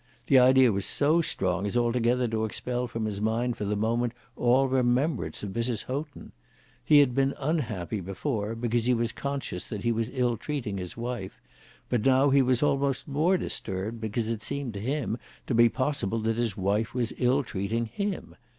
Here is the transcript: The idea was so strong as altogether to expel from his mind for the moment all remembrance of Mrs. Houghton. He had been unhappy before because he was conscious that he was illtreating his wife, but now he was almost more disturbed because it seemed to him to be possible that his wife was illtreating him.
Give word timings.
The 0.25 0.39
idea 0.39 0.71
was 0.71 0.87
so 0.87 1.21
strong 1.21 1.67
as 1.67 1.77
altogether 1.77 2.27
to 2.29 2.43
expel 2.43 2.87
from 2.87 3.05
his 3.05 3.21
mind 3.21 3.55
for 3.55 3.65
the 3.65 3.75
moment 3.75 4.13
all 4.35 4.67
remembrance 4.67 5.43
of 5.43 5.51
Mrs. 5.51 5.83
Houghton. 5.83 6.31
He 6.83 6.97
had 7.01 7.13
been 7.13 7.35
unhappy 7.37 8.01
before 8.01 8.55
because 8.55 8.85
he 8.85 8.95
was 8.95 9.11
conscious 9.11 9.65
that 9.67 9.83
he 9.83 9.91
was 9.91 10.09
illtreating 10.09 10.79
his 10.79 10.97
wife, 10.97 11.39
but 11.87 12.03
now 12.03 12.31
he 12.31 12.41
was 12.41 12.63
almost 12.63 13.07
more 13.07 13.37
disturbed 13.37 14.01
because 14.01 14.31
it 14.31 14.41
seemed 14.41 14.73
to 14.73 14.79
him 14.81 15.19
to 15.45 15.53
be 15.53 15.69
possible 15.69 16.17
that 16.21 16.37
his 16.39 16.57
wife 16.57 16.95
was 16.95 17.13
illtreating 17.19 17.85
him. 17.87 18.33